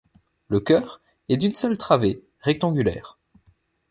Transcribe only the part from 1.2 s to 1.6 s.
est d'une